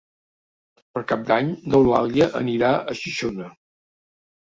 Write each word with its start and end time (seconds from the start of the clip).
Per 0.95 1.03
Cap 1.11 1.27
d'Any 1.27 1.53
n'Eulàlia 1.69 2.33
anirà 2.43 2.75
a 2.91 3.01
Xixona. 3.05 3.55